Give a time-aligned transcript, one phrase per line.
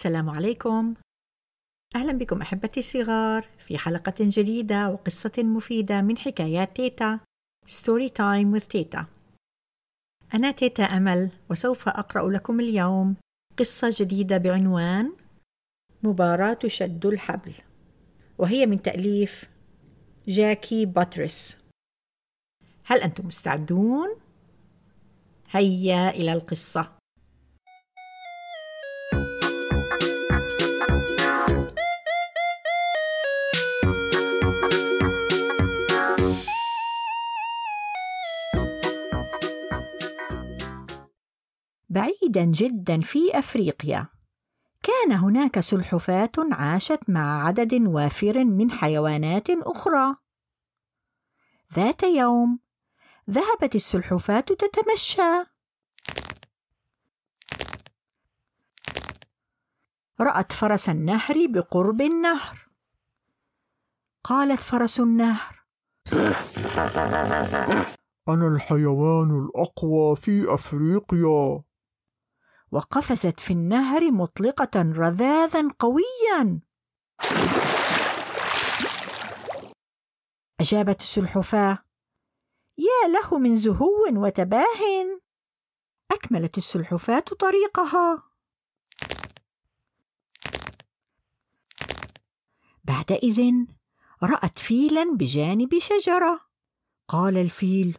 [0.00, 0.94] السلام عليكم.
[1.96, 7.20] أهلا بكم أحبتي الصغار في حلقة جديدة وقصة مفيدة من حكايات تيتا
[7.66, 9.06] story time with تيتا.
[10.34, 13.16] أنا تيتا أمل وسوف أقرأ لكم اليوم
[13.58, 15.12] قصة جديدة بعنوان
[16.02, 17.54] مباراة شد الحبل
[18.38, 19.50] وهي من تأليف
[20.28, 21.58] جاكي باتريس.
[22.84, 24.16] هل أنتم مستعدون؟
[25.50, 26.99] هيا إلى القصة.
[42.30, 44.06] بعيدا جدا في أفريقيا.
[44.82, 50.16] كان هناك سلحفاة عاشت مع عدد وافر من حيوانات أخرى.
[51.74, 52.58] ذات يوم
[53.30, 55.44] ذهبت السلحفاة تتمشى.
[60.20, 62.68] رأت فرس النهر بقرب النهر.
[64.24, 65.64] قالت فرس النهر
[68.28, 71.69] أنا الحيوان الأقوى في أفريقيا.
[72.72, 76.60] وقفزت في النهر مطلقة رذاذا قويا.
[80.60, 81.78] أجابت السلحفاة
[82.78, 85.20] يا له من زهو وتباه.
[86.10, 88.22] أكملت السلحفاة طريقها.
[92.84, 93.52] بعدئذ
[94.22, 96.40] رأت فيلا بجانب شجرة.
[97.08, 97.98] قال الفيل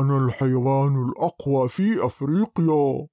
[0.00, 3.06] أنا الحيوان الأقوى في أفريقيا.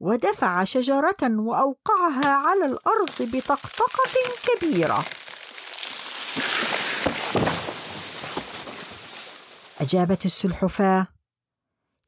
[0.00, 4.14] ودفع شجرة وأوقعها على الأرض بطقطقة
[4.46, 5.04] كبيرة.
[9.80, 11.06] أجابت السلحفاة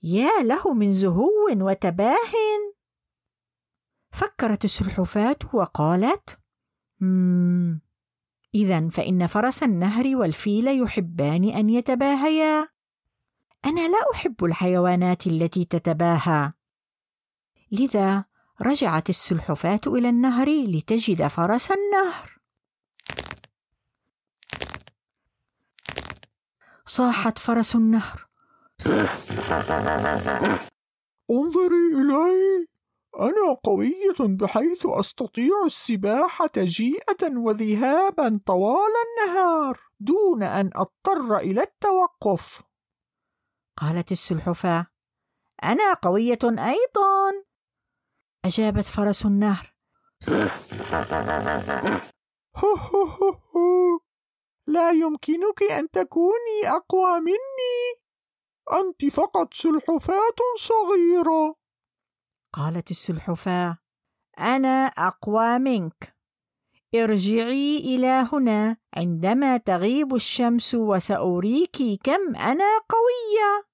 [0.02, 2.32] يا له من زهو وتباه.
[4.12, 6.38] فكرت السلحفاة وقالت
[8.54, 12.71] إذا فإن فرس النهر والفيل يحبان أن يتباهيا.
[13.64, 16.52] أنا لا أحب الحيوانات التي تتباهى.
[17.72, 18.24] لذا
[18.62, 22.38] رجعت السلحفاة إلى النهر لتجد فرس النهر.
[26.86, 28.26] صاحت فرس النهر.
[31.30, 32.66] انظري إلي.
[33.20, 42.62] أنا قوية بحيث أستطيع السباحة جيئة وذهابا طوال النهار دون أن أضطر إلى التوقف.
[43.76, 44.86] قالت السلحفاة.
[45.64, 47.44] أنا قوية أيضا.
[48.44, 49.74] أجابت فرس النهر.
[52.56, 54.00] هو هو هو هو.
[54.66, 58.02] لا يمكنك أن تكوني أقوى مني.
[58.72, 61.54] أنت فقط سلحفاة صغيرة.
[62.52, 63.78] قالت السلحفاة.
[64.38, 66.11] أنا أقوى منك.
[66.94, 73.66] ارجعي إلى هنا عندما تغيب الشمس وسأريك كم أنا قوية.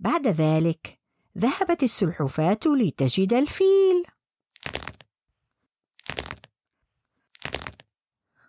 [0.00, 0.98] بعد ذلك
[1.38, 4.04] ذهبت السلحفاة لتجد الفيل.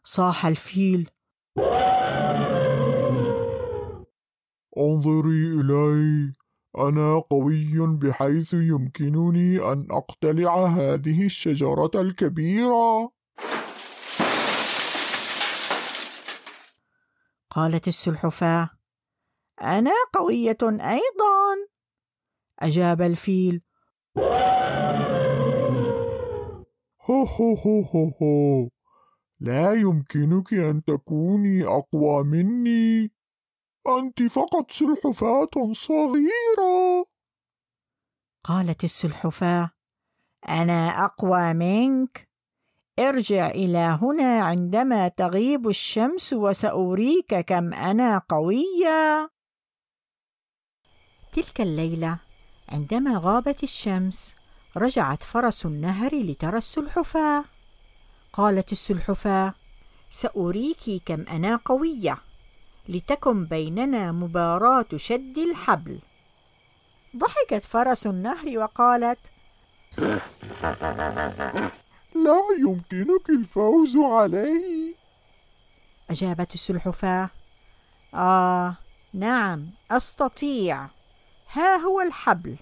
[0.03, 1.09] صاح الفيل:
[4.77, 6.33] انظري إلي،
[6.77, 13.11] أنا قوي بحيث يمكنني أن أقتلع هذه الشجرة الكبيرة.
[17.49, 18.69] قالت السلحفاة:
[19.61, 21.55] أنا قوية أيضا.
[22.59, 23.61] أجاب الفيل:
[27.01, 28.69] هو هو هو هو هو.
[29.39, 33.11] لا يمكنك أن تكوني أقوى مني
[33.87, 37.05] أنت فقط سلحفاة صغيرة.
[38.43, 39.71] قالت السلحفاة
[40.49, 42.29] أنا أقوى منك.
[42.99, 49.29] ارجع إلى هنا عندما تغيب الشمس وسأريك كم أنا قوية.
[51.33, 52.19] تلك الليلة
[52.69, 54.33] عندما غابت الشمس
[54.77, 57.43] رجعت فرس النهر لترى السلحفاة.
[58.33, 59.53] قالت السلحفاة
[60.11, 62.17] سأريك كم أنا قوية.
[62.89, 65.99] لتكن بيننا مباراة شد الحبل.
[67.17, 69.19] ضحكت فرس النهر وقالت
[72.15, 74.93] لا يمكنك الفوز علي.
[76.09, 77.29] أجابت السلحفاة
[78.13, 78.75] آه
[79.13, 80.85] نعم أستطيع.
[81.53, 82.55] ها هو الحبل.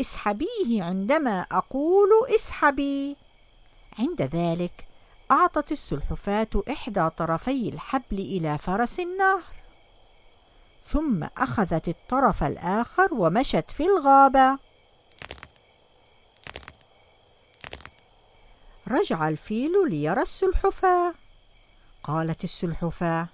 [0.00, 3.16] اسحبيه عندما أقول اسحبي.
[3.98, 4.72] عند ذلك
[5.32, 9.42] أعطت السلحفاة إحدى طرفي الحبل إلى فرس النهر
[10.92, 14.58] ثم أخذت الطرف الآخر ومشت في الغابة.
[18.88, 21.14] رجع الفيل ليرى السلحفاة.
[22.04, 23.26] قالت السلحفاة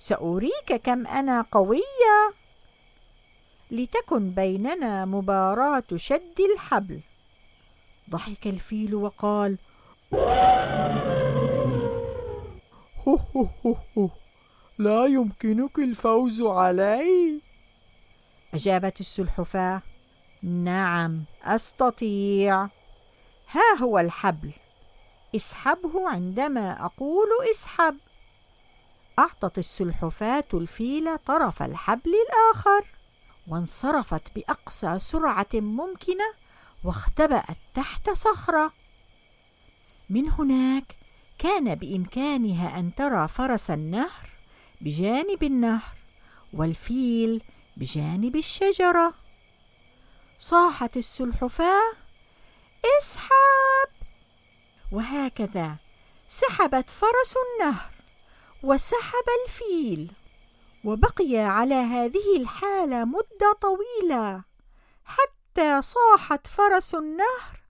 [0.00, 2.32] سأريك كم أنا قوية
[3.70, 7.00] لتكن بيننا مباراة شد الحبل.
[8.10, 9.58] ضحك الفيل وقال
[14.78, 17.40] لا يمكنك الفوز علي.
[18.54, 19.82] أجابت السلحفاة.
[20.42, 22.62] نعم أستطيع.
[23.50, 24.50] ها هو الحبل.
[25.36, 27.94] اسحبه عندما أقول اسحب.
[29.18, 32.84] أعطت السلحفاة الفيل طرف الحبل الآخر
[33.48, 36.24] وانصرفت بأقصى سرعة ممكنة
[36.84, 38.72] واختبأت تحت صخرة.
[40.10, 40.84] من هناك
[41.44, 44.28] كان بإمكانها أن ترى فرس النهر
[44.80, 45.92] بجانب النهر
[46.54, 47.42] والفيل
[47.76, 49.14] بجانب الشجرة.
[50.40, 51.92] صاحت السلحفاة
[52.98, 53.88] اسحب
[54.92, 55.76] وهكذا
[56.28, 57.86] سحبت فرس النهر
[58.62, 60.10] وسحب الفيل
[60.84, 64.42] وبقي على هذه الحالة مدة طويلة
[65.04, 67.60] حتى صاحت فرس النهر.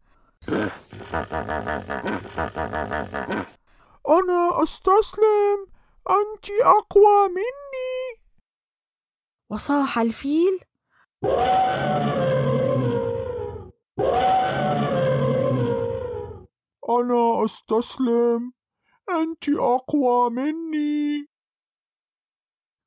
[4.08, 5.66] أنا أستسلم.
[6.10, 8.22] أنت أقوى مني.
[9.50, 10.60] وصاح الفيل.
[16.88, 18.52] أنا أستسلم.
[19.10, 21.28] أنت أقوى مني.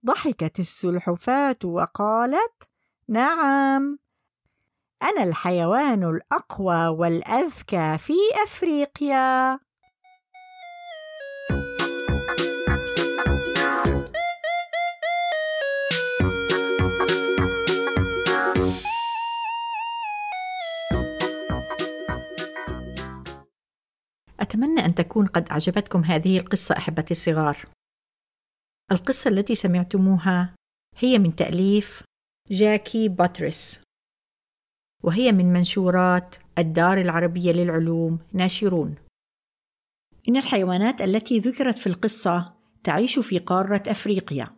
[0.06, 2.64] ضحكت السلحفاة وقالت
[3.08, 4.00] نعم.
[5.04, 9.60] أنا الحيوان الأقوى والأذكى في أفريقيا.
[24.40, 27.66] أتمنى أن تكون قد أعجبتكم هذه القصة أحبتي الصغار.
[28.92, 30.56] القصة التي سمعتموها
[30.96, 32.04] هي من تأليف
[32.52, 33.82] جاكي باتريس
[35.04, 38.96] وهي من منشورات الدار العربية للعلوم ناشرون.
[40.30, 44.58] إن الحيوانات التي ذكرت في القصة تعيش في قارة أفريقيا.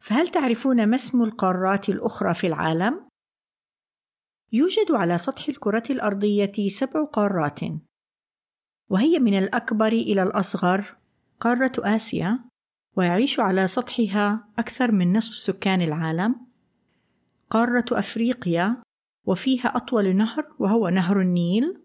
[0.00, 3.08] فهل تعرفون ما اسم القارات الأخرى في العالم؟
[4.52, 7.60] يوجد على سطح الكرة الأرضية سبع قارات
[8.90, 10.96] وهي من الأكبر إلى الأصغر
[11.40, 12.44] قارة آسيا
[12.96, 16.46] ويعيش على سطحها أكثر من نصف سكان العالم.
[17.50, 18.82] قارة أفريقيا
[19.26, 21.80] وفيها أطول نهر وهو نهر النيل.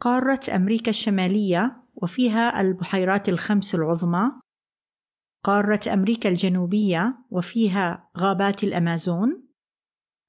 [0.00, 4.32] قارة أمريكا الشمالية وفيها البحيرات الخمس العظمى.
[5.44, 9.42] قارة أمريكا الجنوبية وفيها غابات الأمازون.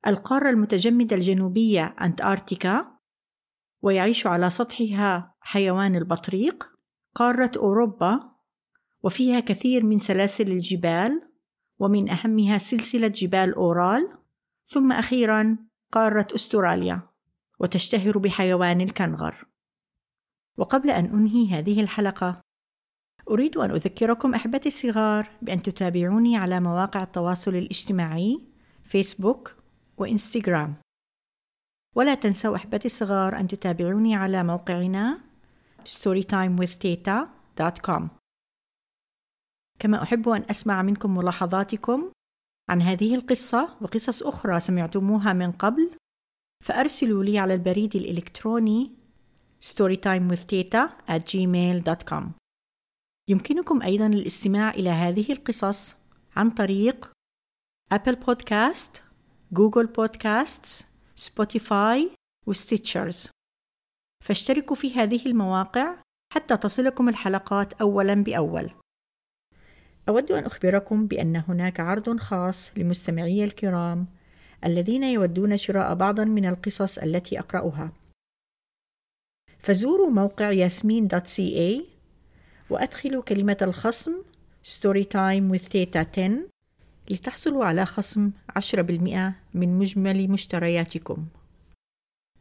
[0.07, 2.97] القارة المتجمدة الجنوبية أنتاركتيكا.
[3.81, 6.69] ويعيش على سطحها حيوان البطريق
[7.15, 8.19] قارة أوروبا
[9.03, 11.21] وفيها كثير من سلاسل الجبال
[11.79, 14.09] ومن أهمها سلسلة جبال أورال
[14.65, 15.57] ثم أخيرا
[15.91, 17.01] قارة أستراليا
[17.59, 19.47] وتشتهر بحيوان الكنغر.
[20.57, 22.41] وقبل أن أنهي هذه الحلقة
[23.29, 28.47] أريد أن أذكركم أحبتي الصغار بأن تتابعوني على مواقع التواصل الاجتماعي
[28.85, 29.55] فيسبوك
[29.97, 30.75] وإنستغرام.
[31.95, 35.32] ولا تنسوا أحبتي الصغار أن تتابعوني على موقعنا
[35.87, 38.07] storytimewithteta.com
[39.79, 42.11] كما أحب أن أسمع منكم ملاحظاتكم
[42.69, 45.91] عن هذه القصة وقصص أخرى سمعتموها من قبل
[46.63, 48.91] فأرسلوا لي على البريد الإلكتروني
[49.63, 52.23] storytimewithteta at gmail.com
[53.29, 55.95] يمكنكم أيضا الاستماع إلى هذه القصص
[56.35, 57.11] عن طريق
[57.91, 59.03] أبل بودكاست،
[59.51, 60.85] جوجل بودكاستس،
[61.15, 62.11] سبوتيفاي
[62.47, 63.29] و Stitcher
[64.23, 65.95] فاشتركوا في هذه المواقع
[66.33, 68.69] حتى تصلكم الحلقات أولا بأول.
[70.09, 74.07] أود أن أخبركم بأن هناك عرض خاص لمستمعي الكرام
[74.65, 77.91] الذين يودون شراء بعضا من القصص التي أقرأها.
[79.59, 81.81] فزوروا موقع ياسمين .ca
[82.69, 84.13] وأدخلوا كلمة الخصم
[84.63, 86.47] Storytime with Theta 10
[87.09, 91.25] لتحصلوا على خصم 10% من مجمل مشترياتكم.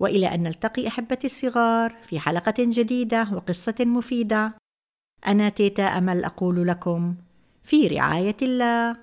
[0.03, 4.55] وإلى أن نلتقي أحبتي الصغار في حلقة جديدة وقصة مفيدة.
[5.27, 7.15] أنا تيتا أمل أقول لكم
[7.63, 8.97] في رعاية الله.